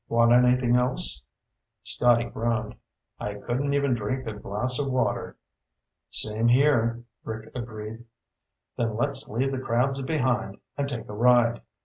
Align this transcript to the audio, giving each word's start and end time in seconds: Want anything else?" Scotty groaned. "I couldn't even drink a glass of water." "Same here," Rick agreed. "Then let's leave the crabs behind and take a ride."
Want 0.09 0.31
anything 0.33 0.77
else?" 0.77 1.21
Scotty 1.83 2.23
groaned. 2.23 2.73
"I 3.19 3.35
couldn't 3.35 3.75
even 3.75 3.93
drink 3.93 4.25
a 4.25 4.33
glass 4.33 4.79
of 4.79 4.89
water." 4.91 5.37
"Same 6.09 6.47
here," 6.47 7.03
Rick 7.23 7.51
agreed. 7.53 8.05
"Then 8.77 8.95
let's 8.97 9.29
leave 9.29 9.51
the 9.51 9.59
crabs 9.59 10.01
behind 10.01 10.57
and 10.75 10.89
take 10.89 11.07
a 11.07 11.13
ride." 11.13 11.61